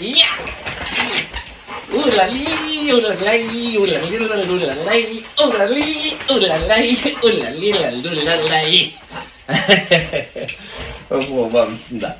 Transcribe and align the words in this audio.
Ja, 0.00 0.26
få 11.28 11.48
bamsen, 11.54 12.00
der. 12.00 12.14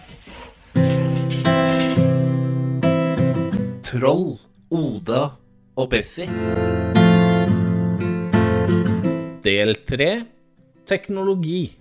Troll, 3.83 4.39
Oda 4.71 5.23
og 5.77 5.91
Bessie. 5.91 6.29
Del 9.43 9.77
tre 9.89 10.11
teknologi. 10.87 11.73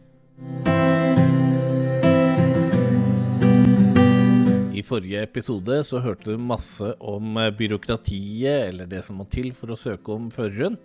I 4.82 4.86
forrige 4.86 5.20
episode 5.22 5.76
så 5.86 6.00
hørte 6.02 6.32
du 6.32 6.42
masse 6.42 6.88
om 7.06 7.36
eh, 7.38 7.52
byråkratiet, 7.54 8.70
eller 8.72 8.88
det 8.90 9.04
som 9.06 9.20
må 9.20 9.28
til 9.30 9.52
for 9.54 9.74
å 9.74 9.78
søke 9.78 10.14
om 10.16 10.30
føreren. 10.34 10.78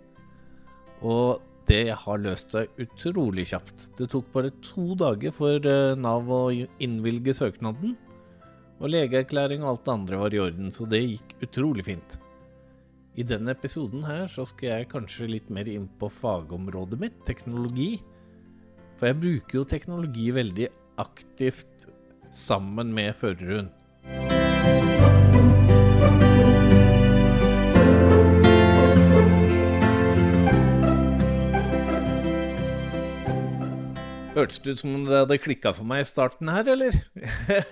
Og 1.01 1.41
det 1.69 1.95
har 2.03 2.21
løst 2.21 2.53
seg 2.53 2.69
utrolig 2.83 3.47
kjapt. 3.49 3.87
Det 3.97 4.09
tok 4.11 4.27
bare 4.35 4.51
to 4.61 4.93
dager 4.99 5.33
for 5.33 5.65
eh, 5.71 5.95
Nav 5.97 6.29
å 6.29 6.43
innvilge 6.53 7.33
søknaden. 7.39 7.95
Og 8.77 8.93
legeerklæring 8.93 9.65
og 9.65 9.71
alt 9.71 9.87
det 9.87 9.95
andre 9.95 10.21
var 10.21 10.35
i 10.35 10.43
orden, 10.43 10.69
så 10.75 10.85
det 10.85 11.01
gikk 11.01 11.33
utrolig 11.47 11.87
fint. 11.87 12.19
I 13.17 13.25
denne 13.25 13.55
episoden 13.57 14.05
her 14.05 14.29
så 14.29 14.45
skal 14.45 14.75
jeg 14.75 14.91
kanskje 14.91 15.31
litt 15.31 15.49
mer 15.49 15.65
inn 15.71 15.89
på 15.97 16.11
fagområdet 16.13 17.01
mitt, 17.01 17.17
teknologi. 17.25 17.95
For 18.99 19.09
jeg 19.09 19.21
bruker 19.23 19.61
jo 19.63 19.65
teknologi 19.73 20.29
veldig 20.37 20.69
aktivt 21.01 21.89
sammen 22.35 22.93
med 22.93 23.15
førerhund. 23.17 23.73
Hørtes 34.37 34.59
det 34.61 34.75
ut 34.75 34.81
som 34.83 34.93
det 35.07 35.17
hadde 35.17 35.39
klikka 35.41 35.71
for 35.73 35.87
meg 35.89 36.03
i 36.03 36.05
starten 36.05 36.51
her, 36.53 36.67
eller? 36.69 36.93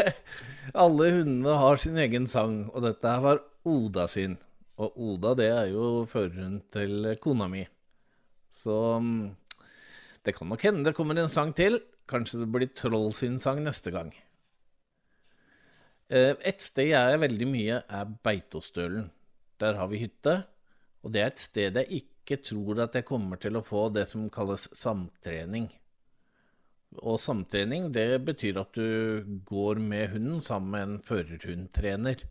Alle 0.83 1.11
hundene 1.13 1.53
har 1.61 1.77
sin 1.77 1.99
egen 2.01 2.25
sang, 2.25 2.63
og 2.73 2.81
dette 2.87 3.05
her 3.05 3.21
var 3.21 3.41
Oda 3.69 4.07
sin. 4.09 4.33
Og 4.81 4.97
Oda, 4.97 5.35
det 5.37 5.51
er 5.53 5.69
jo 5.69 6.07
føreren 6.09 6.57
til 6.73 7.11
kona 7.21 7.45
mi. 7.51 7.61
Så 8.49 8.73
mm, 8.97 9.29
det 10.25 10.33
kan 10.33 10.49
nok 10.49 10.65
hende 10.65 10.89
det 10.89 10.95
kommer 10.97 11.21
en 11.21 11.29
sang 11.29 11.53
til. 11.53 11.77
Kanskje 12.09 12.41
det 12.41 12.49
blir 12.49 12.73
Troll 12.73 13.13
sin 13.13 13.37
sang 13.41 13.61
neste 13.61 13.93
gang. 13.93 14.09
Eh, 16.09 16.35
Et 16.45 16.61
sted 16.61 16.91
jeg 16.91 17.13
er 17.13 17.21
veldig 17.21 17.47
mye, 17.49 17.79
er 17.81 18.11
Beitostølen. 18.25 19.09
Der 19.59 19.79
har 19.79 19.89
vi 19.89 20.03
hytte. 20.03 20.43
Og 21.03 21.13
det 21.13 21.21
er 21.21 21.31
et 21.31 21.41
sted 21.41 21.79
jeg 21.81 22.01
ikke 22.01 22.41
tror 22.41 22.81
at 22.85 22.95
jeg 22.97 23.05
kommer 23.05 23.37
til 23.41 23.57
å 23.57 23.65
få 23.65 23.89
det 23.93 24.07
som 24.09 24.29
kalles 24.33 24.67
samtrening. 24.73 25.69
Og 27.03 27.19
samtrening, 27.19 27.91
det 27.93 28.23
betyr 28.25 28.61
at 28.61 28.77
du 28.77 29.39
går 29.45 29.81
med 29.81 30.15
hunden 30.15 30.41
sammen 30.41 30.71
med 30.71 30.85
en 30.85 31.03
førerhundtrener. 31.05 32.23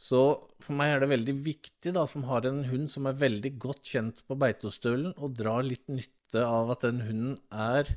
Så 0.00 0.20
for 0.64 0.78
meg 0.78 0.94
er 0.94 1.02
det 1.02 1.10
veldig 1.12 1.34
viktig, 1.44 1.92
da, 1.92 2.06
som 2.08 2.24
har 2.30 2.46
en 2.48 2.62
hund 2.70 2.88
som 2.90 3.06
er 3.06 3.18
veldig 3.20 3.52
godt 3.60 3.90
kjent 3.92 4.22
på 4.26 4.38
Beitostølen, 4.40 5.12
å 5.20 5.28
dra 5.28 5.58
litt 5.62 5.84
nytte 5.92 6.40
av 6.46 6.72
at 6.72 6.86
den 6.86 7.02
hunden 7.04 7.36
er 7.52 7.92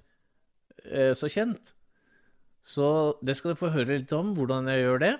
eh, 0.83 1.13
så 1.15 1.31
kjent. 1.31 1.71
Så 2.63 2.87
det 3.19 3.35
skal 3.35 3.53
du 3.53 3.59
få 3.59 3.73
høre 3.73 3.97
litt 3.99 4.11
om, 4.15 4.31
hvordan 4.37 4.69
jeg 4.71 4.85
gjør 4.85 5.01
det. 5.03 5.13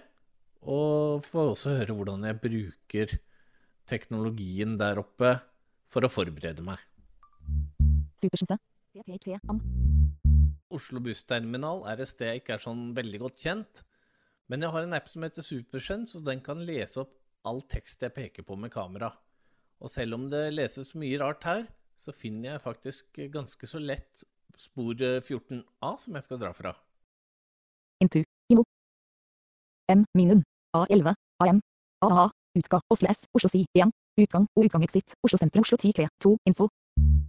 Og 0.64 1.26
få 1.28 1.50
også 1.52 1.76
høre 1.76 1.96
hvordan 1.96 2.24
jeg 2.24 2.40
bruker 2.40 3.18
teknologien 3.90 4.78
der 4.80 5.02
oppe 5.02 5.36
for 5.92 6.08
å 6.08 6.12
forberede 6.12 6.64
meg. 6.64 6.80
Superskinse. 8.22 8.56
PT3. 8.94 9.42
Oslo 10.74 11.02
bussterminal 11.04 11.84
er 11.92 12.02
et 12.02 12.10
sted 12.10 12.32
jeg 12.32 12.44
ikke 12.44 12.56
er 12.56 12.64
sånn 12.64 12.86
veldig 12.96 13.20
godt 13.26 13.44
kjent. 13.44 13.84
Men 14.48 14.64
jeg 14.64 14.74
har 14.74 14.86
en 14.86 14.96
app 14.96 15.10
som 15.12 15.26
heter 15.26 15.46
Supersense, 15.46 16.16
og 16.20 16.28
den 16.30 16.40
kan 16.46 16.64
lese 16.64 17.04
opp 17.04 17.18
all 17.48 17.60
tekst 17.68 18.04
jeg 18.06 18.16
peker 18.16 18.48
på 18.48 18.56
med 18.60 18.72
kamera. 18.72 19.12
Og 19.84 19.92
selv 19.92 20.16
om 20.16 20.30
det 20.32 20.46
leses 20.54 20.94
mye 20.96 21.20
rart 21.20 21.44
her, 21.48 21.66
så 22.00 22.16
finner 22.16 22.54
jeg 22.54 22.64
faktisk 22.64 23.20
ganske 23.34 23.68
så 23.68 23.82
lett 23.84 24.24
spor 24.60 24.96
14A 24.96 25.94
som 26.00 26.16
jeg 26.16 26.28
skal 26.28 26.40
dra 26.40 26.54
fra. 26.56 26.74
Intu. 28.04 28.20
Imo. 28.52 28.64
M. 29.88 30.04
Minun. 30.18 30.44
A11. 30.76 31.14
AM. 31.44 31.60
AA. 32.06 32.30
Utga. 32.60 32.78
Oslo 32.94 33.08
S. 33.10 33.20
Oslo 33.36 33.50
Si. 33.50 33.66
1. 33.74 33.92
Utgang 34.22 34.46
og 34.56 34.64
utgangexit. 34.66 35.08
Oslo 35.24 35.38
sentrum. 35.38 35.64
Oslo 35.66 35.78
10 35.78 36.08
2. 36.20 36.38
Info. 36.50 36.68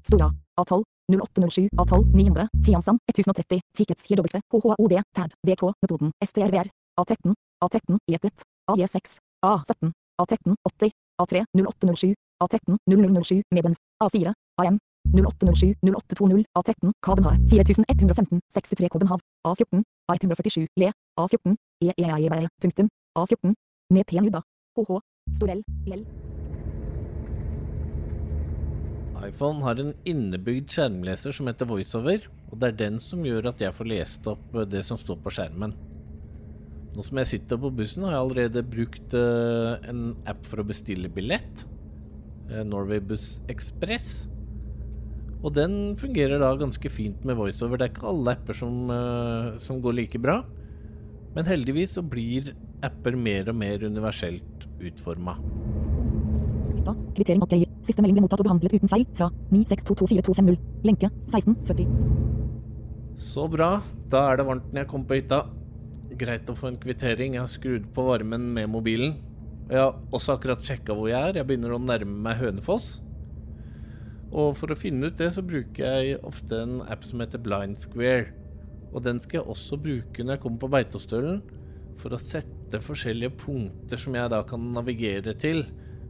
Stora. 0.09 0.29
A12. 0.61 0.83
0807. 1.13 1.69
A12. 1.81 1.95
900. 2.13 2.49
Tiansand. 2.65 2.99
1030. 3.07 3.61
Tickets. 3.77 4.03
HW. 4.09 4.39
HHOD. 4.53 4.95
TAD. 5.17 5.31
VK. 5.47 5.63
Metoden. 5.83 6.11
STRVR. 6.29 6.69
A13. 7.01 7.35
A13. 7.65 7.99
E1. 8.11 8.25
AJ6. 8.71 9.07
A17. 9.47 9.93
A13. 10.21 10.55
80. 10.65 10.91
A3. 11.23 11.35
0807. 11.55 12.15
A13. 12.43 12.77
0007. 12.87 13.43
Meden. 13.55 13.75
A4. 14.05 14.33
AM. 14.63 14.79
0807 15.13 15.75
0820 15.83 16.45
A13 16.59 16.93
Kabenhav 17.05 17.35
4115 17.49 18.41
63 18.49 18.89
Kobenhav 18.89 19.21
A14 19.45 19.85
A147 20.11 20.67
Le 20.81 20.93
A14 21.21 21.57
EEIBR 21.85 22.49
punktum 22.61 22.89
A14 23.19 23.55
Med 23.93 24.07
P-nuda 24.09 24.41
HH 24.79 25.01
Storell 25.37 25.65
Lell 25.87 26.07
iPhone 29.25 29.65
har 29.65 29.79
en 29.81 29.95
innebygd 30.05 30.69
skjermleser 30.75 31.33
som 31.33 31.49
heter 31.49 31.69
VoiceOver, 31.69 32.27
og 32.51 32.59
det 32.61 32.69
er 32.69 32.81
den 32.83 32.99
som 33.01 33.25
gjør 33.25 33.51
at 33.53 33.63
jeg 33.63 33.73
får 33.73 33.89
lest 33.89 34.27
opp 34.29 34.57
det 34.69 34.83
som 34.85 34.99
står 35.01 35.17
på 35.25 35.33
skjermen. 35.33 35.73
Nå 36.95 37.03
som 37.03 37.19
jeg 37.19 37.31
sitter 37.33 37.59
på 37.59 37.73
bussen, 37.75 38.05
har 38.07 38.15
jeg 38.15 38.23
allerede 38.23 38.63
brukt 38.71 39.17
eh, 39.19 39.89
en 39.91 40.13
app 40.31 40.45
for 40.47 40.63
å 40.63 40.69
bestille 40.69 41.11
billett. 41.11 41.65
eh, 42.51 42.63
Norway 42.69 43.01
Buss 43.01 43.41
Express. 43.49 44.29
Og 45.45 45.53
den 45.53 45.93
fungerer 46.01 46.41
da 46.41 46.55
ganske 46.57 46.89
fint 46.89 47.25
med 47.29 47.37
voiceover. 47.37 47.77
Det 47.77 47.87
er 47.87 47.93
ikke 47.93 48.09
alle 48.09 48.33
apper 48.33 48.57
som, 48.57 48.91
eh, 48.91 49.59
som 49.61 49.83
går 49.85 49.93
like 49.99 50.19
bra. 50.19 50.43
Men 51.35 51.45
heldigvis 51.45 51.99
så 51.99 52.03
blir 52.03 52.55
apper 52.83 53.17
mer 53.17 53.49
og 53.51 53.57
mer 53.57 53.85
universelt 53.85 54.69
utforma. 54.81 55.37
Kvittering 57.15 57.41
Siste 57.85 58.03
melding 58.03 58.19
ble 58.19 58.25
mottatt 58.25 58.41
og 58.43 58.49
behandlet 58.49 58.75
uten 58.77 58.91
feil 58.91 59.07
Fra 59.17 59.31
9622450 59.53 60.59
Lenke 60.85 61.09
1640 61.33 61.87
Så 63.17 63.47
bra. 63.49 63.83
Da 64.11 64.25
er 64.31 64.37
det 64.37 64.47
varmt 64.49 64.73
når 64.73 64.83
jeg 64.83 64.91
kommer 64.91 65.07
på 65.09 65.19
hytta. 65.21 65.39
Greit 66.19 66.51
å 66.51 66.57
få 66.59 66.69
en 66.73 66.81
kvittering. 66.81 67.35
Jeg 67.37 67.43
har 67.43 67.51
skrudd 67.51 67.87
på 67.95 68.05
varmen 68.09 68.53
med 68.57 68.69
mobilen. 68.71 69.17
Jeg 69.71 69.79
har 69.81 69.95
også 70.13 70.35
akkurat 70.37 70.63
sjekka 70.67 70.97
hvor 70.97 71.09
jeg 71.09 71.31
er. 71.31 71.39
Jeg 71.39 71.47
begynner 71.47 71.77
å 71.77 71.81
nærme 71.81 72.17
meg 72.27 72.41
Hønefoss. 72.43 73.05
Og 74.35 74.57
for 74.59 74.75
å 74.75 74.79
finne 74.79 75.11
ut 75.11 75.19
det, 75.21 75.31
så 75.37 75.45
bruker 75.47 75.85
jeg 75.85 76.19
ofte 76.27 76.59
en 76.65 76.81
app 76.91 77.07
som 77.07 77.23
heter 77.23 77.43
Blind 77.43 77.79
Square. 77.79 78.33
Og 78.91 79.05
den 79.07 79.21
skal 79.23 79.41
jeg 79.41 79.51
også 79.55 79.79
bruke 79.79 80.25
når 80.25 80.37
jeg 80.37 80.43
kommer 80.43 80.63
på 80.65 80.73
Beitostølen, 80.75 81.41
for 82.03 82.15
å 82.15 82.19
sette 82.19 82.81
forskjellige 82.83 83.37
punkter 83.39 84.01
som 84.01 84.17
jeg 84.19 84.31
da 84.33 84.41
kan 84.47 84.73
navigere 84.75 85.37
til 85.39 85.63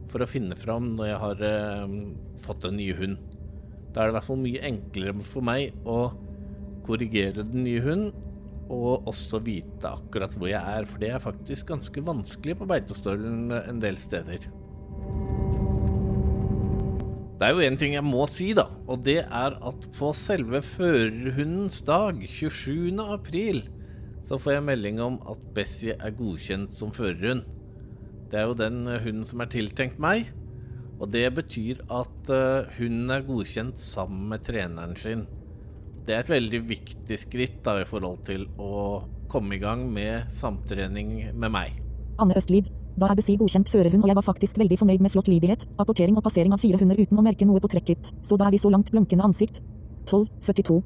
for 0.09 0.23
å 0.23 0.29
finne 0.29 0.57
fram 0.57 0.95
når 0.97 1.11
jeg 1.11 1.21
har 1.21 1.43
eh, 1.45 1.95
fått 2.41 2.65
en 2.65 2.77
ny 2.79 2.89
hund. 2.97 3.19
Da 3.93 4.01
er 4.01 4.09
det 4.09 4.13
i 4.13 4.17
hvert 4.17 4.27
fall 4.27 4.41
mye 4.41 4.63
enklere 4.69 5.25
for 5.25 5.45
meg 5.45 5.77
å 5.87 5.99
korrigere 6.85 7.45
den 7.45 7.65
nye 7.65 7.81
hunden, 7.85 8.23
og 8.65 9.05
også 9.11 9.43
vite 9.45 9.91
akkurat 9.91 10.33
hvor 10.33 10.49
jeg 10.49 10.57
er, 10.57 10.87
for 10.89 11.01
det 11.01 11.11
er 11.13 11.21
faktisk 11.21 11.69
ganske 11.69 12.01
vanskelig 12.01 12.57
på 12.57 12.67
Beitostølen 12.69 13.53
en 13.59 13.81
del 13.81 13.97
steder. 14.01 14.47
Det 17.35 17.43
er 17.43 17.51
jo 17.51 17.63
en 17.65 17.75
ting 17.75 17.93
jeg 17.97 18.05
må 18.05 18.23
si, 18.31 18.53
da, 18.55 18.69
og 18.87 19.01
det 19.03 19.17
er 19.25 19.57
at 19.59 19.87
på 19.97 20.13
selve 20.15 20.61
førerhundens 20.63 21.81
dag, 21.83 22.21
27. 22.23 22.95
april, 23.03 23.65
så 24.23 24.39
får 24.39 24.55
jeg 24.55 24.65
melding 24.69 25.01
om 25.03 25.17
at 25.29 25.41
Bessie 25.57 25.97
er 25.99 26.15
godkjent 26.15 26.71
som 26.73 26.93
førerhund. 26.95 27.43
Det 28.31 28.39
er 28.39 28.47
jo 28.47 28.55
den 28.57 28.85
hunden 28.87 29.27
som 29.27 29.43
er 29.43 29.51
tiltenkt 29.51 29.99
meg. 30.01 30.31
Og 30.95 31.09
det 31.11 31.25
betyr 31.35 31.81
at 31.91 32.31
eh, 32.31 32.69
hunden 32.77 33.11
er 33.11 33.25
godkjent 33.27 33.79
sammen 33.83 34.29
med 34.31 34.45
treneren 34.47 34.95
sin. 34.95 35.25
Det 36.07 36.15
er 36.15 36.23
et 36.23 36.31
veldig 36.31 36.61
viktig 36.69 37.17
skritt 37.19 37.59
da, 37.65 37.81
i 37.81 37.89
forhold 37.89 38.23
til 38.29 38.47
å 38.61 39.03
komme 39.31 39.57
i 39.57 39.61
gang 39.61 39.89
med 39.91 40.31
samtrening 40.31 41.33
med 41.35 41.51
meg. 41.51 41.81
Anne 42.21 42.37
Østlid. 42.39 42.71
Da 42.95 43.09
er 43.11 43.17
besi 43.19 43.33
godkjent 43.35 43.67
førerhund, 43.67 44.05
og 44.05 44.07
jeg 44.07 44.15
var 44.15 44.23
faktisk 44.23 44.59
veldig 44.61 44.77
fornøyd 44.79 45.01
med 45.03 45.11
flott 45.11 45.27
lydighet, 45.27 45.65
apportering 45.83 46.15
og 46.15 46.23
passering 46.23 46.53
av 46.55 46.61
fire 46.61 46.79
hunder 46.79 47.01
uten 47.01 47.19
å 47.19 47.25
merke 47.25 47.47
noe 47.47 47.59
på 47.59 47.67
trekket, 47.73 48.07
så 48.23 48.37
da 48.39 48.47
er 48.47 48.55
vi 48.55 48.61
så 48.63 48.71
langt 48.71 48.91
blunkende 48.93 49.25
ansikt. 49.27 49.59
12.42. 50.07 50.77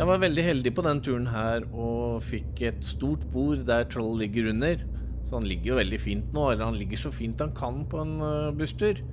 Jeg 0.00 0.08
var 0.08 0.20
veldig 0.24 0.42
heldig 0.48 0.74
på 0.74 0.86
den 0.88 1.04
turen 1.06 1.30
her 1.30 1.68
og 1.70 2.18
fikk 2.24 2.64
et 2.66 2.82
stort 2.88 3.28
bord 3.30 3.62
der 3.68 3.86
Troll 3.92 4.18
ligger 4.18 4.50
under. 4.50 4.82
Så 5.22 5.36
han 5.36 5.46
ligger 5.46 5.74
jo 5.74 5.80
veldig 5.82 5.98
fint 6.02 6.30
nå, 6.34 6.50
eller 6.50 6.66
han 6.66 6.78
ligger 6.80 6.98
så 6.98 7.12
fint 7.14 7.38
han 7.44 7.52
kan 7.54 7.84
på 7.86 8.00
en 8.02 8.14
uh, 8.24 8.50
busstur. 8.56 9.04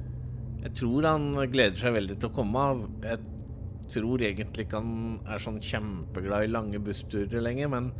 Jeg 0.64 0.74
tror 0.80 1.06
han 1.06 1.36
gleder 1.52 1.78
seg 1.78 2.00
veldig 2.00 2.18
til 2.18 2.32
å 2.32 2.38
komme 2.40 2.70
av. 2.72 2.86
Jeg 3.04 3.20
tror 3.94 4.24
egentlig 4.26 4.66
ikke 4.66 4.82
han 4.82 5.20
er 5.28 5.44
sånn 5.44 5.60
kjempeglad 5.62 6.48
i 6.48 6.56
lange 6.56 6.82
bussturer 6.82 7.44
lenger, 7.46 7.70
men 7.76 7.92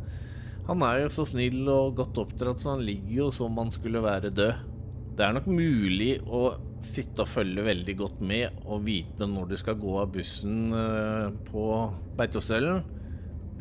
han 0.68 0.82
er 0.84 0.98
jo 1.00 1.12
så 1.12 1.24
snill 1.28 1.62
og 1.72 1.94
godt 1.96 2.18
oppdratt, 2.20 2.60
så 2.60 2.74
han 2.74 2.84
ligger 2.84 3.14
jo 3.22 3.28
som 3.32 3.56
han 3.56 3.70
skulle 3.72 4.02
være 4.04 4.32
død. 4.36 4.66
Det 5.16 5.24
er 5.24 5.32
nok 5.34 5.48
mulig 5.50 6.10
å 6.28 6.42
sitte 6.84 7.24
og 7.24 7.30
følge 7.30 7.64
veldig 7.66 7.94
godt 7.98 8.20
med 8.22 8.58
og 8.68 8.84
vite 8.86 9.26
når 9.26 9.48
du 9.50 9.56
skal 9.58 9.78
gå 9.80 9.94
av 9.98 10.12
bussen 10.14 10.68
eh, 10.76 11.30
på 11.48 11.64
Beitostølen. 12.18 12.84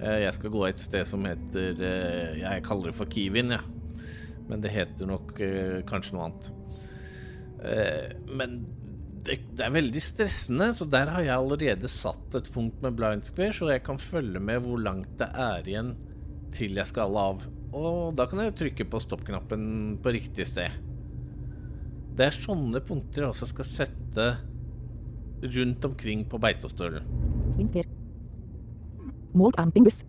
Eh, 0.01 0.19
Jeg 0.25 0.36
skal 0.36 0.54
gå 0.54 0.65
et 0.68 0.83
sted 0.83 1.07
som 1.09 1.24
heter 1.25 1.80
eh, 1.81 2.36
Jeg 2.44 2.65
kaller 2.68 2.92
det 2.92 2.98
for 3.00 3.09
Kiwin, 3.09 3.56
jeg. 3.56 3.63
Ja. 3.63 3.74
Men 4.48 4.62
det 4.63 4.71
heter 4.71 5.09
nok 5.09 5.33
kanskje 5.89 6.13
noe 6.15 6.27
annet. 6.30 6.45
Men 8.31 8.54
det, 9.27 9.36
det 9.59 9.65
er 9.65 9.74
veldig 9.75 10.00
stressende, 10.00 10.69
så 10.77 10.88
der 10.88 11.12
har 11.12 11.25
jeg 11.25 11.33
allerede 11.36 11.89
satt 11.92 12.38
et 12.39 12.48
punkt 12.56 12.80
med 12.86 12.95
blind 12.95 13.27
square, 13.27 13.51
så 13.51 13.68
jeg 13.74 13.83
kan 13.83 14.00
følge 14.00 14.39
med 14.39 14.62
hvor 14.63 14.80
langt 14.80 15.18
det 15.19 15.27
er 15.36 15.68
igjen 15.68 15.92
til 16.53 16.77
jeg 16.77 16.89
skal 16.89 17.15
av. 17.19 17.45
Og 17.75 18.15
da 18.17 18.25
kan 18.29 18.41
jeg 18.41 18.51
jo 18.51 18.57
trykke 18.63 18.88
på 18.89 19.01
stoppknappen 19.03 19.63
på 20.03 20.13
riktig 20.15 20.47
sted. 20.49 20.75
Det 22.17 22.25
er 22.25 22.33
sånne 22.33 22.81
punkter 22.81 23.25
jeg 23.25 23.33
også 23.33 23.49
skal 23.51 23.67
sette 23.69 24.27
rundt 25.44 25.85
omkring 25.85 26.23
på 26.29 26.39
Beitostølen. 26.41 27.05
Linsker. 27.59 27.85
Målt 29.38 29.59
ampingbuss. 29.61 30.03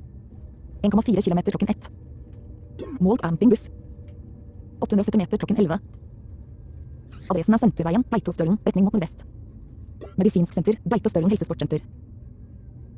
1,4 0.87 1.25
km 1.27 1.43
klokken 1.51 1.75
1. 1.75 1.91
Målt 3.05 3.25
ampingbuss. 3.29 3.69
870 4.81 5.19
meter 5.21 5.43
klokken 5.43 5.59
11. 5.59 5.81
Adressen 7.29 7.55
er 7.55 7.61
Senterveien, 7.61 8.05
Beitostølen, 8.09 8.57
retning 8.65 8.87
mot 8.87 8.95
nordvest. 8.95 9.25
Medisinsk 10.17 10.55
senter, 10.55 10.79
Beitostølen 10.89 11.29
helsesportsenter. 11.29 11.83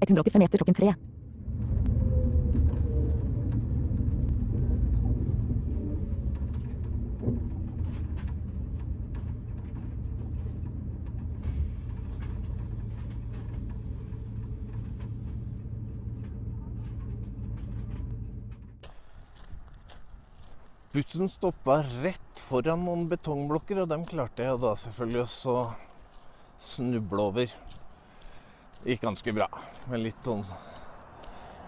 185 0.04 0.38
meter 0.44 0.60
klokken 0.60 0.76
3. 0.76 0.94
Bussen 20.90 21.28
stoppa 21.30 21.84
rett 22.02 22.40
foran 22.42 22.80
noen 22.82 23.04
betongblokker, 23.06 23.78
og 23.78 23.92
dem 23.92 24.02
klarte 24.10 24.42
jeg 24.42 24.58
da 24.58 24.72
selvfølgelig 24.74 25.20
å 25.52 25.60
snuble 26.58 27.26
over. 27.28 27.52
Det 28.80 28.96
gikk 28.96 29.04
ganske 29.04 29.34
bra. 29.36 29.46
Men 29.86 30.02
litt 30.08 30.26
sånn 30.26 30.42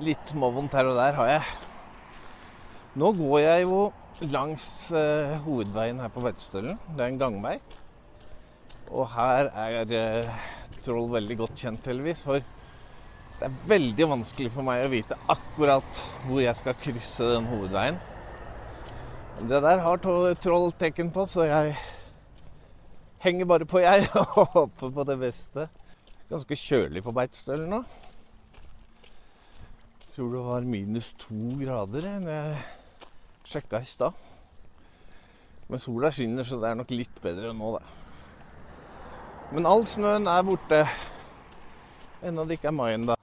Litt 0.03 0.33
småvondt 0.33 0.75
her 0.75 0.91
og 0.91 0.99
der 0.99 1.15
har 1.15 1.29
jeg. 1.31 1.55
Nå 2.99 3.13
går 3.15 3.37
jeg 3.45 3.67
jo 3.69 3.81
langs 4.33 4.65
eh, 4.91 5.37
hovedveien 5.45 6.03
her 6.03 6.11
på 6.11 6.25
Beitostølen. 6.25 6.81
Det 6.91 7.05
er 7.05 7.13
en 7.13 7.21
gangvei. 7.21 7.57
Og 8.91 9.07
her 9.15 9.53
er 9.55 9.95
eh, 10.01 10.47
Troll 10.83 11.13
veldig 11.13 11.37
godt 11.45 11.63
kjent, 11.63 11.87
heldigvis. 11.87 12.25
For 12.27 12.43
det 13.39 13.47
er 13.47 13.61
veldig 13.71 14.15
vanskelig 14.17 14.51
for 14.57 14.67
meg 14.67 14.83
å 14.83 14.91
vite 14.97 15.21
akkurat 15.31 16.03
hvor 16.27 16.43
jeg 16.43 16.59
skal 16.59 16.83
krysse 16.83 17.37
den 17.37 17.47
hovedveien. 17.53 18.03
Det 19.41 19.63
der 19.65 19.81
har 19.81 19.97
Troll 19.97 20.73
tekken 20.79 21.11
på, 21.11 21.25
så 21.27 21.47
jeg 21.49 21.77
henger 23.25 23.49
bare 23.49 23.65
på, 23.65 23.79
jeg, 23.79 24.09
og 24.15 24.47
håper 24.53 24.91
på 24.91 25.05
det 25.09 25.19
beste. 25.19 25.69
Ganske 26.31 26.57
kjølig 26.57 27.03
på 27.05 27.15
Beitostølen 27.17 27.71
nå. 27.73 27.81
Tror 30.13 30.29
det 30.35 30.45
var 30.45 30.69
minus 30.69 31.15
to 31.19 31.57
grader 31.61 32.05
da 32.05 32.37
jeg 32.37 32.61
sjekka 33.49 33.81
i 33.81 33.89
stad. 33.89 34.13
Men 35.69 35.81
sola 35.81 36.11
skinner, 36.13 36.45
så 36.45 36.59
det 36.61 36.69
er 36.69 36.79
nok 36.79 36.93
litt 36.93 37.23
bedre 37.25 37.55
nå, 37.57 37.73
da. 37.79 37.83
Men 39.53 39.69
all 39.69 39.87
snøen 39.89 40.29
er 40.29 40.45
borte. 40.45 40.83
Ennå 42.23 42.45
det 42.47 42.59
ikke 42.59 42.71
er 42.71 42.77
mai 42.77 42.93
ennå. 42.95 43.17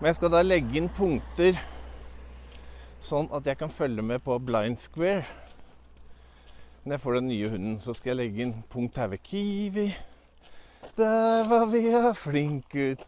Men 0.00 0.10
jeg 0.10 0.18
skal 0.18 0.34
da 0.34 0.42
legge 0.44 0.76
inn 0.78 0.90
punkter 0.92 1.56
sånn 3.02 3.28
at 3.34 3.46
jeg 3.46 3.58
kan 3.60 3.72
følge 3.72 4.02
med 4.02 4.22
på 4.24 4.38
blind 4.42 4.80
square. 4.82 5.26
Når 6.86 6.94
jeg 6.94 7.02
får 7.02 7.18
den 7.18 7.28
nye 7.28 7.50
hunden, 7.50 7.78
så 7.82 7.94
skal 7.96 8.12
jeg 8.12 8.20
legge 8.20 8.44
inn 8.44 8.54
punkt 8.70 8.98
her 9.00 9.10
ved 9.10 9.22
Kiwi. 9.26 9.88
Der 10.96 11.48
var 11.50 11.66
vi 11.72 11.82
ja 11.88 12.12
flink 12.14 12.74
ut. 12.74 13.06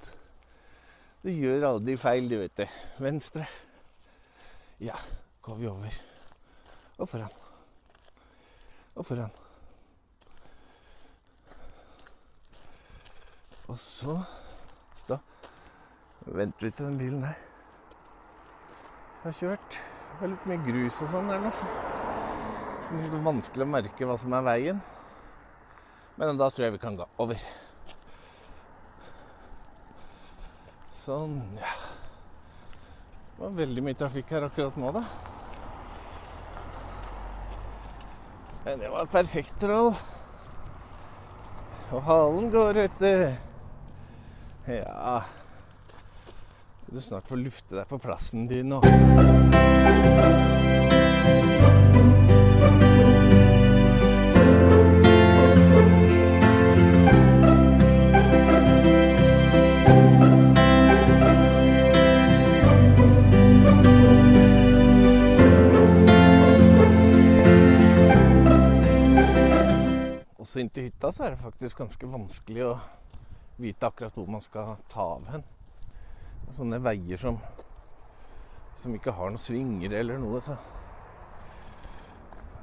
Du 1.22 1.30
gjør 1.30 1.68
aldri 1.72 1.96
feil, 1.98 2.28
du 2.30 2.36
vet 2.40 2.56
det. 2.58 2.68
Venstre. 2.98 3.46
Ja, 4.82 4.98
går 5.42 5.60
vi 5.62 5.70
over. 5.70 5.98
Og 6.98 7.08
foran. 7.08 7.34
Og 8.94 9.06
foran. 9.06 9.34
Og 13.68 13.78
så 13.78 14.20
Da 15.08 15.16
venter 16.26 16.66
vi 16.66 16.70
til 16.70 16.84
den 16.84 16.98
bilen 16.98 17.22
her 17.24 17.47
har 19.28 19.36
kjørt. 19.36 19.78
Det 20.18 20.24
er 20.24 20.30
litt 20.32 20.46
mye 20.48 20.62
grus 20.64 20.98
og 21.04 21.10
sånn 21.12 21.28
der 21.30 21.42
nå. 21.42 21.50
Så 21.52 22.96
det 22.96 23.06
er 23.08 23.24
vanskelig 23.26 23.66
å 23.66 23.70
merke 23.70 24.08
hva 24.08 24.16
som 24.20 24.34
er 24.34 24.46
veien. 24.46 24.80
Men 26.18 26.40
da 26.40 26.48
tror 26.50 26.66
jeg 26.66 26.74
vi 26.78 26.82
kan 26.82 26.96
gå 26.98 27.06
over. 27.22 27.42
Sånn, 30.96 31.38
ja. 31.60 31.74
Det 33.36 33.44
var 33.44 33.56
veldig 33.60 33.84
mye 33.86 33.98
trafikk 34.00 34.32
her 34.34 34.48
akkurat 34.48 34.78
nå, 34.80 34.92
da. 34.96 35.04
Men 38.64 38.82
det 38.82 38.92
var 38.92 39.12
perfekt 39.12 39.60
troll. 39.62 39.92
Og 41.88 42.00
halen 42.08 42.50
går, 42.52 42.82
vet 42.82 43.02
du. 43.04 43.12
Ja 44.68 45.20
Skal 46.88 46.96
du 46.96 47.02
snart 47.04 47.28
få 47.28 47.36
lufte 47.36 47.74
deg 47.76 47.84
på 47.84 47.98
plassen 48.00 48.46
din 48.48 48.70
nå. 48.72 48.78
Også 70.40 70.64
inn 70.64 70.72
hytta 70.72 71.12
så 71.12 71.26
er 71.26 71.36
det 71.36 71.42
faktisk 71.44 71.84
ganske 71.84 72.12
vanskelig 72.16 72.64
å 72.64 72.74
vite 73.60 73.92
akkurat 73.92 74.16
hvor 74.16 74.32
man 74.38 74.48
skal 74.48 74.78
ta 74.88 75.04
av 75.18 75.28
hen. 75.34 75.44
Sånne 76.56 76.80
veier 76.82 77.20
som, 77.20 77.38
som 78.78 78.94
ikke 78.96 79.14
har 79.14 79.30
noen 79.30 79.42
svinger 79.42 79.92
eller 80.00 80.18
noe, 80.22 80.40
så 80.42 80.56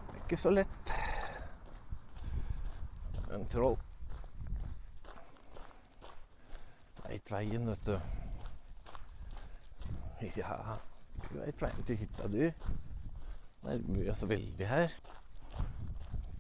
det 0.10 0.15
er 0.15 0.24
ikke 0.24 0.39
så 0.39 0.51
lett. 0.54 0.94
En 3.36 3.46
troll 3.51 3.77
Veit 7.06 7.30
veien, 7.32 7.68
vet 7.70 7.86
du. 7.86 7.96
Ja, 10.36 10.77
du 11.30 11.36
veit 11.38 11.62
veien 11.62 11.86
til 11.86 12.00
hytta, 12.01 12.27
du. 12.32 12.42
Nærmer 13.65 14.00
vi 14.00 14.10
oss 14.10 14.24
veldig 14.25 14.70
her. 14.70 14.96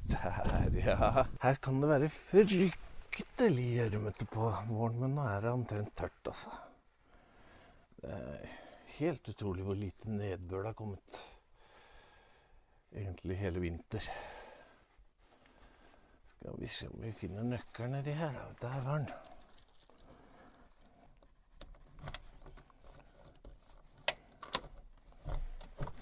Der, 0.09 0.79
ja. 0.81 1.25
Her 1.41 1.59
kan 1.61 1.79
det 1.81 1.89
være 1.89 2.09
fryktelig 2.09 3.67
gjørmete 3.77 4.27
på 4.33 4.49
våren, 4.69 4.99
men 5.03 5.15
nå 5.17 5.27
er 5.29 5.45
det 5.45 5.53
omtrent 5.53 5.93
tørt, 5.97 6.19
altså. 6.33 6.51
Helt 8.95 9.29
utrolig 9.29 9.63
hvor 9.65 9.75
lite 9.75 10.09
nedbør 10.09 10.61
det 10.61 10.71
har 10.71 10.77
kommet. 10.79 11.21
egentlig 12.95 13.37
hele 13.37 13.59
vinter. 13.59 14.05
Skal 16.27 16.59
vi 16.59 16.67
se 16.67 16.87
om 16.87 17.01
vi 17.01 17.11
finner 17.11 17.43
nøkkelen 17.43 17.91
nedi 17.91 18.13
her. 18.15 18.37
Der 18.61 18.81
var 18.85 18.97
den. 19.01 19.09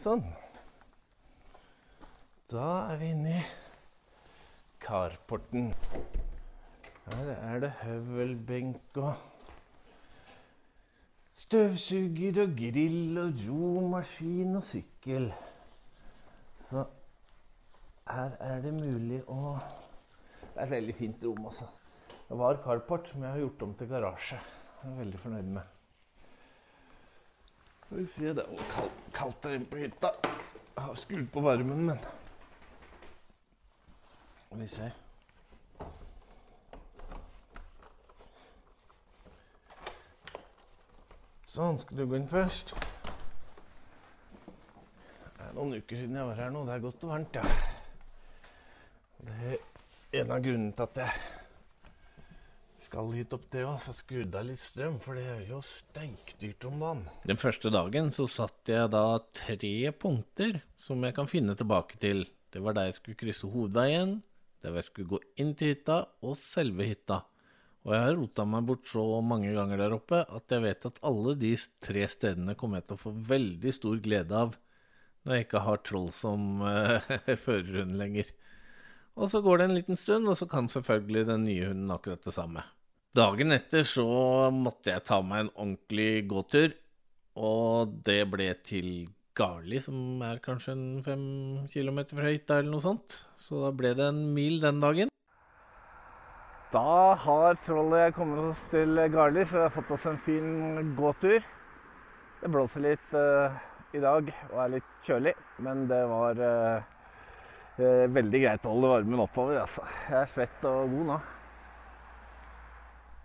Sånn. 0.03 0.25
Da 2.51 2.69
er 2.91 2.97
vi 3.01 3.11
inne 3.15 3.37
i 3.39 3.43
carporten. 4.83 5.71
Her 7.07 7.31
er 7.37 7.63
det 7.63 7.71
høvelbenk 7.81 8.99
og 8.99 9.32
støvsuger 11.43 12.41
og 12.43 12.55
grill 12.57 13.17
og 13.21 13.39
romaskin 13.47 14.55
og 14.59 14.63
sykkel. 14.63 15.29
Så 16.69 16.85
her 18.09 18.35
er 18.39 18.61
det 18.63 18.73
mulig 18.77 19.21
å 19.27 19.57
Det 20.53 20.61
er 20.61 20.65
et 20.67 20.71
veldig 20.75 20.93
fint 20.93 21.23
rom, 21.25 21.45
altså. 21.49 21.65
Det 22.27 22.35
var 22.37 22.59
carport, 22.61 23.07
som 23.09 23.23
jeg 23.23 23.31
har 23.31 23.39
gjort 23.41 23.63
om 23.65 23.71
til 23.73 23.87
garasje. 23.89 24.37
Jeg 24.83 24.91
er 24.91 24.99
veldig 24.99 25.19
fornøyd 25.23 25.47
med. 25.55 25.71
Skal 27.85 27.97
vi 27.97 28.05
se, 28.13 28.33
det 28.37 28.43
er 28.43 28.67
kald- 28.69 28.99
kaldt 29.17 29.39
der 29.43 29.55
inne 29.57 29.65
på 29.71 29.81
hytta. 29.81 30.11
Jeg 30.23 30.83
har 30.85 30.95
skrudd 30.95 31.31
på 31.33 31.41
varmen, 31.41 31.85
men 31.87 31.99
Skal 34.45 34.59
vi 34.61 34.67
se. 34.67 34.91
Sånn, 41.53 41.75
skal 41.77 41.99
du 41.99 42.07
gå 42.09 42.15
inn 42.17 42.23
først? 42.25 42.71
Det 45.37 45.43
er 45.45 45.51
noen 45.53 45.75
uker 45.77 45.99
siden 45.99 46.15
jeg 46.17 46.25
var 46.25 46.39
her 46.41 46.47
nå. 46.49 46.63
Det 46.65 46.73
er 46.73 46.79
godt 46.81 47.03
og 47.05 47.11
varmt, 47.11 47.35
ja. 47.37 47.43
Det 49.21 49.35
er 49.51 50.23
en 50.23 50.31
av 50.33 50.39
grunnene 50.41 50.73
til 50.73 50.87
at 50.87 50.97
jeg 51.03 51.11
skal 52.87 53.11
hit 53.13 53.35
opp 53.37 53.45
det 53.53 53.61
òg. 53.67 53.77
Få 53.85 53.93
skrudd 53.99 54.33
av 54.39 54.47
litt 54.47 54.63
strøm, 54.63 54.97
for 55.03 55.19
det 55.19 55.27
er 55.29 55.43
jo 55.51 55.59
steikdyrt 55.67 56.65
om 56.71 56.81
dagen. 56.81 57.03
Den 57.29 57.41
første 57.43 57.69
dagen 57.75 58.09
så 58.17 58.25
satte 58.39 58.73
jeg 58.73 58.89
da 58.95 59.03
tre 59.43 59.75
punkter 59.93 60.57
som 60.73 61.05
jeg 61.05 61.13
kan 61.19 61.29
finne 61.29 61.53
tilbake 61.59 62.01
til. 62.01 62.25
Det 62.49 62.65
var 62.65 62.79
der 62.79 62.89
jeg 62.89 62.97
skulle 62.97 63.21
krysse 63.21 63.51
hovedveien, 63.53 64.23
der 64.65 64.73
jeg 64.81 64.89
skulle 64.89 65.13
gå 65.13 65.21
inn 65.37 65.53
til 65.53 65.75
hytta, 65.75 66.01
og 66.25 66.33
selve 66.33 66.89
hytta. 66.89 67.21
Og 67.83 67.91
jeg 67.91 68.03
har 68.05 68.15
rota 68.15 68.45
meg 68.47 68.67
bort 68.67 68.85
så 68.87 69.03
mange 69.25 69.51
ganger 69.55 69.81
der 69.81 69.95
oppe 69.97 70.21
at 70.23 70.53
jeg 70.55 70.63
vet 70.63 70.85
at 70.87 71.01
alle 71.03 71.33
de 71.39 71.51
tre 71.83 72.05
stedene 72.11 72.55
kommer 72.59 72.79
jeg 72.79 72.87
til 72.87 72.95
å 72.95 73.01
få 73.01 73.11
veldig 73.31 73.73
stor 73.75 73.97
glede 74.03 74.43
av 74.45 74.53
når 75.23 75.35
jeg 75.35 75.45
ikke 75.47 75.63
har 75.65 75.81
troll 75.87 76.07
som 76.15 76.61
uh, 76.63 77.33
førerhund 77.39 77.95
lenger. 77.99 78.31
Og 79.13 79.29
så 79.29 79.43
går 79.45 79.59
det 79.59 79.67
en 79.67 79.75
liten 79.77 79.99
stund, 79.99 80.27
og 80.27 80.35
så 80.39 80.47
kan 80.49 80.67
selvfølgelig 80.71 81.27
den 81.29 81.45
nye 81.45 81.67
hunden 81.69 81.91
akkurat 81.93 82.23
det 82.25 82.33
samme. 82.35 82.63
Dagen 83.13 83.53
etter 83.53 83.85
så 83.85 84.05
måtte 84.49 84.95
jeg 84.95 85.05
ta 85.05 85.19
meg 85.21 85.43
en 85.43 85.51
ordentlig 85.53 86.25
gåtur, 86.31 86.73
og 87.37 87.93
det 88.07 88.23
ble 88.31 88.49
til 88.65 88.89
Garli, 89.37 89.79
som 89.81 90.21
er 90.25 90.41
kanskje 90.41 90.73
en 90.73 90.87
fem 91.05 91.25
kilometer 91.69 92.17
fra 92.17 92.29
hytta 92.29 92.59
eller 92.59 92.73
noe 92.73 92.83
sånt. 92.83 93.19
Så 93.37 93.61
da 93.63 93.71
ble 93.73 93.93
det 93.97 94.09
en 94.09 94.23
mil 94.33 94.59
den 94.61 94.81
dagen. 94.81 95.13
Da 96.73 97.13
har 97.21 97.57
trollet 97.61 98.15
kommet 98.15 98.39
oss 98.41 98.63
til 98.71 98.97
Garli, 99.13 99.43
så 99.45 99.59
vi 99.59 99.61
har 99.61 99.73
fått 99.75 99.91
oss 99.93 100.07
en 100.09 100.17
fin 100.17 100.79
gåtur. 100.97 101.43
Det 102.41 102.49
blåser 102.49 102.81
litt 102.81 103.13
uh, 103.13 103.53
i 103.93 103.99
dag 104.01 104.31
og 104.47 104.55
er 104.63 104.71
litt 104.79 104.87
kjølig, 105.05 105.35
men 105.61 105.83
det 105.91 105.99
var 106.09 106.39
uh, 106.41 106.87
uh, 107.77 108.05
veldig 108.15 108.41
greit 108.41 108.65
å 108.65 108.73
holde 108.73 108.89
varmen 108.89 109.21
oppover. 109.21 109.59
Altså. 109.61 109.85
Jeg 110.09 110.17
er 110.23 110.31
svett 110.31 110.65
og 110.65 110.95
god 110.95 111.11
nå. 111.11 111.17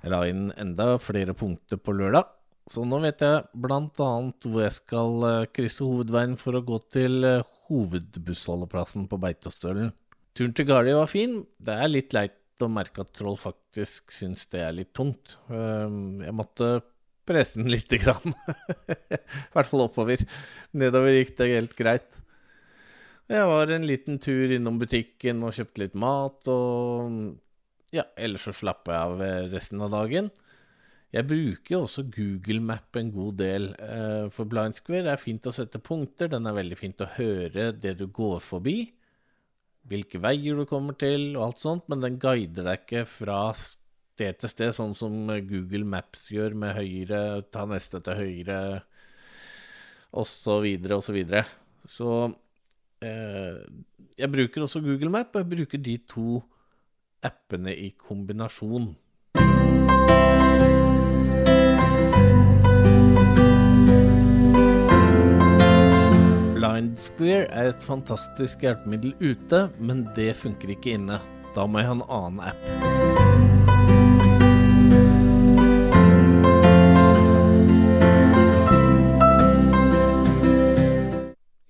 Jeg 0.02 0.12
la 0.12 0.20
inn 0.28 0.42
enda 0.60 0.90
flere 1.00 1.32
punkter 1.32 1.80
på 1.80 1.94
lørdag, 1.96 2.28
så 2.68 2.84
nå 2.84 3.00
vet 3.06 3.24
jeg 3.24 3.46
bl.a. 3.56 3.80
hvor 3.88 4.60
jeg 4.60 4.74
skal 4.76 5.24
krysse 5.56 5.88
hovedveien 5.88 6.36
for 6.36 6.58
å 6.58 6.66
gå 6.68 6.82
til 6.92 7.24
hovedbussholdeplassen 7.70 9.08
på 9.08 9.22
Beitostølen. 9.24 9.94
Turen 10.36 10.52
til 10.52 10.68
Garli 10.68 10.92
var 10.94 11.08
fin. 11.10 11.40
Det 11.56 11.74
er 11.74 11.90
litt 11.90 12.12
leit 12.14 12.37
å 12.64 12.70
merke 12.72 13.04
at 13.04 13.12
Troll 13.16 13.38
faktisk 13.40 14.12
syns 14.14 14.46
det 14.52 14.62
er 14.64 14.76
litt 14.76 14.94
tungt. 14.96 15.36
Um, 15.50 16.20
Jeg 16.24 16.34
måtte 16.36 16.70
presse 17.28 17.60
den 17.60 17.70
lite 17.72 18.00
grann. 18.00 18.34
I 19.12 19.20
hvert 19.54 19.68
fall 19.68 19.84
oppover. 19.84 20.24
Nedover 20.72 21.14
gikk 21.18 21.36
det 21.38 21.52
helt 21.52 21.76
greit. 21.78 22.18
Jeg 23.28 23.44
var 23.44 23.68
en 23.68 23.84
liten 23.84 24.16
tur 24.24 24.54
innom 24.56 24.78
butikken 24.80 25.42
og 25.44 25.52
kjøpte 25.52 25.82
litt 25.82 25.96
mat, 26.00 26.48
og 26.48 27.34
ja, 27.92 28.06
ellers 28.16 28.46
så 28.48 28.54
slappa 28.56 28.94
jeg 28.94 29.10
av 29.10 29.50
resten 29.52 29.84
av 29.84 29.92
dagen. 29.92 30.30
Jeg 31.12 31.24
bruker 31.28 31.74
jo 31.74 31.82
også 31.86 32.04
Google 32.12 32.60
Map 32.64 32.96
en 33.00 33.10
god 33.12 33.38
del, 33.40 33.68
eh, 33.80 34.28
for 34.32 34.48
Blind 34.48 34.76
Square 34.76 35.12
er 35.12 35.20
fint 35.20 35.46
å 35.48 35.52
sette 35.52 35.80
punkter, 35.80 36.28
den 36.28 36.48
er 36.48 36.56
veldig 36.56 36.76
fint 36.76 37.04
å 37.04 37.08
høre 37.14 37.70
det 37.72 37.94
du 38.00 38.06
går 38.12 38.40
forbi, 38.44 38.78
hvilke 39.88 40.20
veier 40.22 40.58
du 40.58 40.66
kommer 40.68 40.96
til 40.98 41.30
og 41.36 41.48
alt 41.48 41.62
sånt, 41.62 41.86
men 41.88 42.02
den 42.04 42.18
guider 42.20 42.66
deg 42.66 42.82
ikke 42.82 43.04
fra 43.08 43.40
sted 43.56 44.40
til 44.42 44.52
sted, 44.52 44.74
sånn 44.76 44.94
som 44.98 45.14
Google 45.48 45.86
Maps 45.88 46.28
gjør 46.34 46.56
med 46.58 46.76
høyre, 46.76 47.22
ta 47.54 47.64
neste 47.70 48.00
til 48.04 48.18
høyre, 48.18 48.60
og 50.18 50.26
så 50.28 50.58
videre 50.64 50.98
og 50.98 51.04
så 51.06 51.14
videre. 51.16 51.44
Så 51.88 52.10
eh, 53.04 53.60
jeg 54.18 54.32
bruker 54.32 54.64
også 54.64 54.82
Google 54.84 55.12
Map, 55.14 55.34
og 55.34 55.44
jeg 55.44 55.52
bruker 55.54 55.82
de 55.82 55.98
to 56.10 56.40
appene 57.24 57.74
i 57.74 57.92
kombinasjon. 57.98 58.90
Square 67.18 67.48
er 67.50 67.72
et 67.72 67.82
fantastisk 67.82 68.60
hjelpemiddel 68.62 69.10
ute, 69.18 69.58
men 69.82 70.04
det 70.14 70.36
funker 70.38 70.70
ikke 70.70 70.92
inne. 70.94 71.16
Da 71.50 71.64
må 71.66 71.80
jeg 71.80 71.88
ha 71.88 71.94
en 71.96 72.04
annen 72.14 72.44
app. 72.46 72.68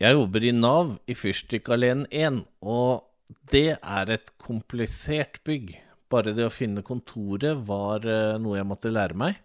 Jeg 0.05 0.19
jobber 0.19 0.49
i 0.51 0.53
Nav 0.53 0.93
i 1.09 1.17
Fyrstikkalleen 1.17 2.05
1, 2.13 2.45
og 2.61 3.09
det 3.49 3.79
er 3.81 4.15
et 4.19 4.29
komplisert 4.37 5.41
bygg. 5.49 5.73
Bare 6.13 6.37
det 6.37 6.45
å 6.45 6.53
finne 6.53 6.85
kontoret 6.85 7.65
var 7.73 8.05
eh, 8.05 8.37
noe 8.37 8.61
jeg 8.61 8.69
måtte 8.69 8.93
lære 8.93 9.17
meg. 9.17 9.41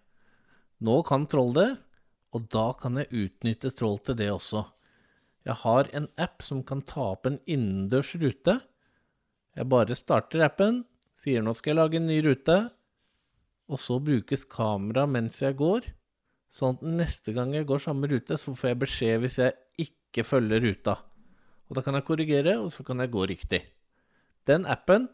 Nå 0.83 0.99
kan 1.07 1.31
Troll 1.31 1.55
det, 1.55 1.71
og 2.35 2.51
da 2.51 2.73
kan 2.75 2.99
jeg 2.99 3.29
utnytte 3.29 3.71
Troll 3.71 4.03
til 4.03 4.19
det 4.19 4.33
også. 4.35 4.67
Jeg 5.43 5.59
har 5.59 5.89
en 5.91 6.07
app 6.21 6.43
som 6.45 6.61
kan 6.63 6.81
ta 6.87 7.09
opp 7.13 7.27
en 7.27 7.39
innendørs 7.43 8.13
rute. 8.21 8.55
Jeg 9.53 9.69
bare 9.69 9.97
starter 9.97 10.45
appen, 10.45 10.83
sier 11.13 11.43
nå 11.43 11.53
skal 11.57 11.73
jeg 11.73 11.79
lage 11.81 11.99
en 11.99 12.07
ny 12.07 12.21
rute, 12.25 12.57
og 13.67 13.79
så 13.79 13.99
brukes 14.03 14.47
kamera 14.49 15.05
mens 15.09 15.41
jeg 15.43 15.57
går, 15.59 15.89
sånn 16.53 16.77
at 16.77 16.87
neste 17.03 17.35
gang 17.35 17.53
jeg 17.55 17.67
går 17.69 17.83
samme 17.83 18.07
rute, 18.11 18.37
så 18.39 18.55
får 18.55 18.71
jeg 18.71 18.81
beskjed 18.85 19.23
hvis 19.23 19.39
jeg 19.41 19.87
ikke 19.87 20.25
følger 20.27 20.63
ruta. 20.63 20.97
Og 21.67 21.77
da 21.77 21.83
kan 21.85 21.97
jeg 21.97 22.07
korrigere, 22.07 22.57
og 22.61 22.71
så 22.75 22.85
kan 22.87 23.03
jeg 23.03 23.11
gå 23.13 23.27
riktig. 23.29 23.61
Den 24.47 24.67
appen, 24.69 25.07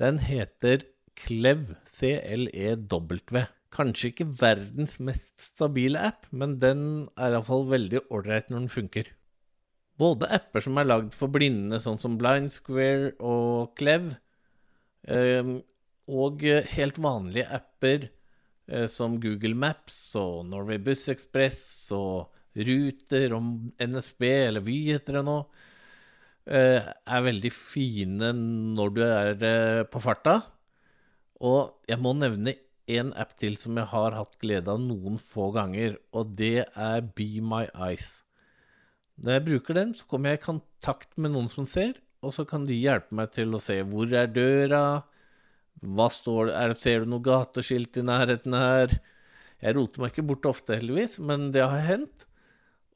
den 0.00 0.20
heter 0.22 0.86
Klev, 1.18 1.74
C-L-E-W. 1.86 3.42
Kanskje 3.72 4.12
ikke 4.12 4.30
verdens 4.40 4.98
mest 5.00 5.40
stabile 5.40 6.00
app, 6.00 6.26
men 6.30 6.58
den 6.62 7.04
er 7.16 7.36
iallfall 7.36 7.68
veldig 7.70 8.06
ålreit 8.12 8.50
når 8.50 8.64
den 8.64 8.72
funker. 8.72 9.10
Både 10.00 10.28
apper 10.32 10.64
som 10.64 10.78
er 10.80 10.88
lagd 10.88 11.12
for 11.16 11.32
blinde, 11.32 11.78
sånn 11.82 12.00
som 12.00 12.16
Blind 12.20 12.52
Square 12.54 13.12
og 13.20 13.74
Klev, 13.78 14.14
eh, 15.04 15.52
og 16.12 16.44
helt 16.74 16.98
vanlige 17.02 17.48
apper 17.52 18.08
eh, 18.08 18.86
som 18.90 19.18
Google 19.22 19.54
Maps 19.54 19.98
og 20.18 20.46
Norway 20.48 20.80
Bus 20.82 21.04
Express 21.12 21.92
og 21.96 22.32
Ruter 22.56 23.32
og 23.36 23.52
NSB, 23.80 24.26
eller 24.48 24.64
Vy 24.64 24.78
heter 24.90 25.20
det 25.20 25.24
nå, 25.28 25.38
eh, 26.48 26.80
er 26.82 27.28
veldig 27.28 27.52
fine 27.54 28.32
når 28.76 28.96
du 28.96 29.00
er 29.06 29.46
eh, 29.48 29.84
på 29.88 30.02
farta. 30.02 30.40
Og 31.42 31.88
jeg 31.88 31.98
må 32.02 32.14
nevne 32.16 32.56
en 32.92 33.12
app 33.18 33.36
til 33.38 33.56
som 33.60 33.78
jeg 33.78 33.88
har 33.92 34.16
hatt 34.18 34.36
glede 34.42 34.70
av 34.70 34.82
noen 34.82 35.18
få 35.20 35.50
ganger, 35.54 35.96
og 36.12 36.34
det 36.38 36.66
er 36.66 37.08
Be 37.16 37.30
My 37.40 37.64
Eyes. 37.72 38.22
Når 39.22 39.36
jeg 39.36 39.44
bruker 39.46 39.78
den, 39.78 39.94
så 39.94 40.06
kommer 40.10 40.32
jeg 40.32 40.40
i 40.40 40.46
kontakt 40.48 41.14
med 41.16 41.34
noen 41.34 41.48
som 41.50 41.66
ser, 41.68 41.94
og 42.22 42.34
så 42.34 42.44
kan 42.48 42.66
de 42.66 42.74
hjelpe 42.74 43.14
meg 43.14 43.30
til 43.34 43.54
å 43.54 43.60
se 43.62 43.78
hvor 43.86 44.10
er 44.18 44.30
døra, 44.30 44.82
hva 45.82 46.06
står 46.10 46.52
er, 46.54 46.74
ser 46.78 47.02
du 47.02 47.10
noe 47.10 47.24
gateskilt 47.26 47.98
i 47.98 48.04
nærheten 48.06 48.54
her? 48.54 48.92
Jeg 49.62 49.76
roter 49.78 50.02
meg 50.02 50.12
ikke 50.12 50.26
bort 50.26 50.46
ofte, 50.50 50.76
heldigvis, 50.78 51.16
men 51.22 51.50
det 51.54 51.62
har 51.62 51.86
hendt. 51.86 52.26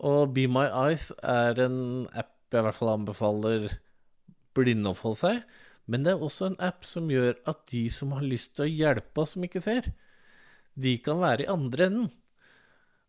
Og 0.03 0.35
Be 0.37 0.47
My 0.51 0.67
Eyes 0.69 1.09
er 1.23 1.59
en 1.63 1.79
app 2.13 2.35
jeg 2.53 2.63
i 2.63 2.67
hvert 2.67 2.79
fall 2.79 2.93
anbefaler 2.93 3.65
blinde 4.57 4.93
å 4.93 4.99
få 4.99 5.15
seg. 5.19 5.41
Men 5.91 6.07
det 6.07 6.15
er 6.15 6.23
også 6.23 6.51
en 6.51 6.61
app 6.63 6.87
som 6.87 7.11
gjør 7.11 7.37
at 7.51 7.65
de 7.71 7.85
som 7.95 8.15
har 8.17 8.27
lyst 8.27 8.57
til 8.57 8.67
å 8.67 8.71
hjelpe 8.71 9.23
oss 9.23 9.35
som 9.37 9.47
ikke 9.47 9.63
ser, 9.63 9.91
de 10.77 10.97
kan 11.03 11.21
være 11.23 11.47
i 11.47 11.51
andre 11.51 11.89
enden. 11.91 12.09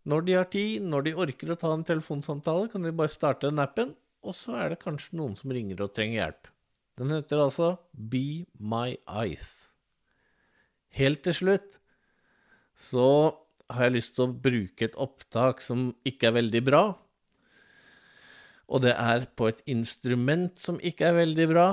Når 0.08 0.24
de 0.24 0.36
har 0.38 0.48
tid, 0.48 0.84
når 0.88 1.08
de 1.08 1.16
orker 1.20 1.52
å 1.52 1.58
ta 1.60 1.74
en 1.76 1.84
telefonsamtale, 1.88 2.70
kan 2.72 2.86
de 2.86 2.94
bare 2.96 3.12
starte 3.12 3.50
den 3.50 3.60
appen, 3.60 3.92
og 4.24 4.36
så 4.36 4.56
er 4.62 4.72
det 4.72 4.84
kanskje 4.84 5.18
noen 5.20 5.36
som 5.36 5.52
ringer 5.52 5.82
og 5.84 5.92
trenger 5.96 6.22
hjelp. 6.22 6.52
Den 6.98 7.12
heter 7.14 7.44
altså 7.44 7.74
Be 7.92 8.48
My 8.56 8.96
Eyes. 9.06 9.74
Helt 10.98 11.22
til 11.28 11.36
slutt 11.36 11.76
så 12.78 13.10
har 13.68 13.88
jeg 13.88 13.98
lyst 13.98 14.16
til 14.16 14.28
å 14.28 14.38
bruke 14.48 14.88
et 14.88 14.96
opptak 15.02 15.62
som 15.66 15.92
ikke 16.08 16.30
er 16.30 16.38
veldig 16.40 16.64
bra. 16.66 16.84
Og 18.68 18.84
det 18.84 18.96
er 18.96 19.28
på 19.38 19.50
et 19.52 19.62
instrument 19.70 20.56
som 20.60 20.80
ikke 20.80 21.10
er 21.10 21.20
veldig 21.20 21.48
bra, 21.52 21.68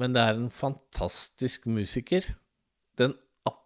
men 0.00 0.14
det 0.14 0.22
er 0.22 0.36
en 0.36 0.52
fantastisk 0.52 1.66
musiker. 1.68 2.28
Den 3.00 3.16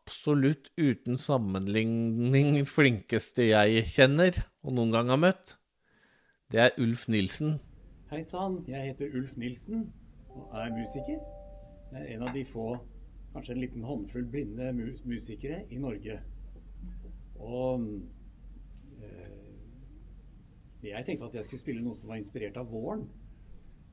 absolutt 0.04 0.70
uten 0.76 1.16
sammenligning 1.18 2.64
flinkeste 2.76 3.48
jeg 3.48 3.84
kjenner, 3.88 4.44
og 4.62 4.76
noen 4.76 4.92
gang 4.92 5.12
har 5.12 5.20
møtt. 5.20 5.56
Det 6.52 6.60
er 6.60 6.76
Ulf 6.78 7.06
Nilsen. 7.08 7.56
Hei 8.10 8.20
sann, 8.22 8.60
jeg 8.68 8.90
heter 8.90 9.14
Ulf 9.16 9.36
Nilsen 9.40 9.86
og 10.34 10.52
er 10.60 10.74
musiker. 10.74 11.22
Jeg 11.94 12.02
er 12.02 12.10
en 12.16 12.26
av 12.26 12.34
de 12.34 12.44
få, 12.44 12.74
kanskje 13.32 13.54
en 13.54 13.62
liten 13.62 13.86
håndfull 13.86 14.26
blinde 14.30 14.72
mu 14.76 14.90
musikere 15.08 15.62
i 15.72 15.80
Norge. 15.80 16.18
Og 17.40 17.88
eh, 19.00 20.84
jeg 20.84 21.06
tenkte 21.06 21.30
at 21.30 21.38
jeg 21.38 21.48
skulle 21.48 21.64
spille 21.64 21.84
noe 21.84 21.96
som 21.96 22.12
var 22.12 22.20
inspirert 22.20 22.60
av 22.60 22.68
våren. 22.70 23.06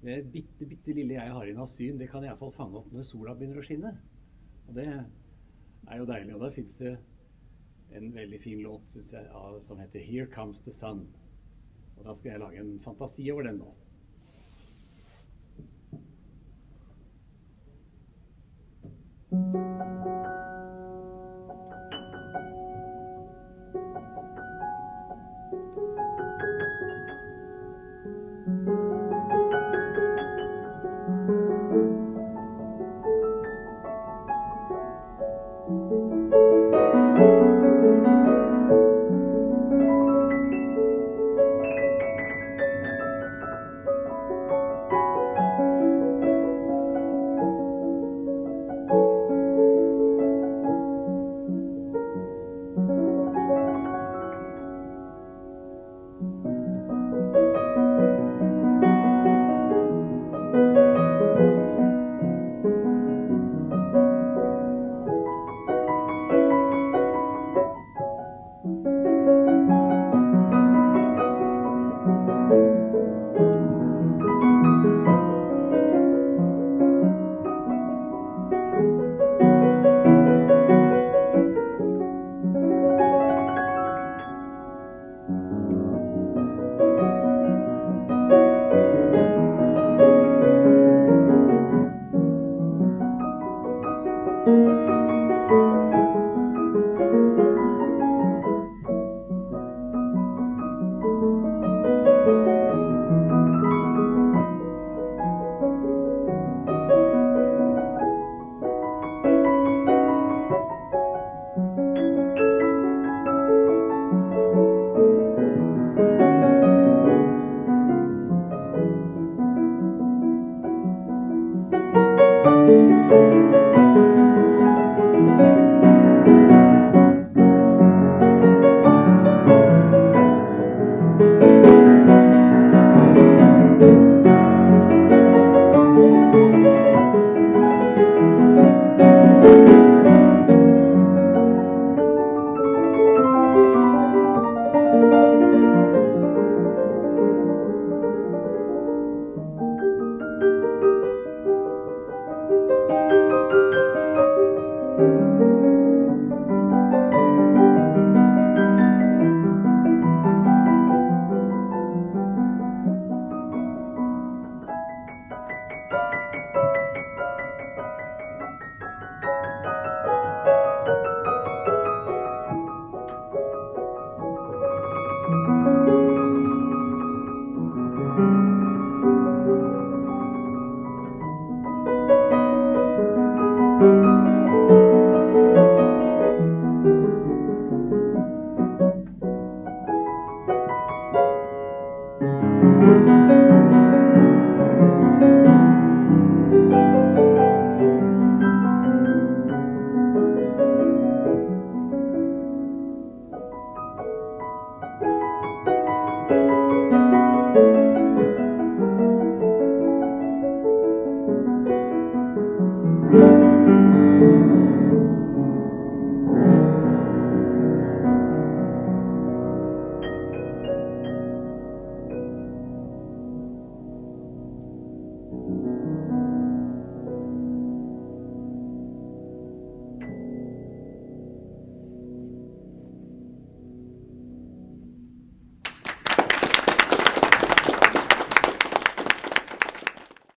Det 0.01 0.19
bitte, 0.33 0.65
bitte 0.65 0.97
lille 0.97 1.15
jeg 1.15 1.33
har 1.33 1.47
inn 1.47 1.61
av 1.61 1.69
syn, 1.71 1.97
det 2.01 2.09
kan 2.11 2.25
jeg 2.25 2.33
iallfall 2.33 2.53
fange 2.57 2.81
opp 2.81 2.91
når 2.91 3.07
sola 3.07 3.37
begynner 3.37 3.61
å 3.61 3.65
skinne. 3.65 3.95
Og 4.67 4.75
det 4.75 4.89
er 5.87 5.97
jo 5.97 6.05
deilig. 6.05 6.35
Og 6.35 6.43
da 6.45 6.51
fins 6.53 6.77
det 6.77 6.97
en 7.91 8.13
veldig 8.15 8.39
fin 8.41 8.61
låt 8.63 8.93
jeg, 8.95 9.61
som 9.61 9.79
heter 9.79 9.99
'Here 9.99 10.27
Comes 10.31 10.61
the 10.61 10.71
Sun'. 10.71 11.07
Og 11.97 12.05
da 12.05 12.13
skal 12.15 12.31
jeg 12.31 12.39
lage 12.39 12.59
en 12.59 12.79
fantasi 12.79 13.31
over 13.31 13.41
den 13.41 13.57
nå. 13.57 13.73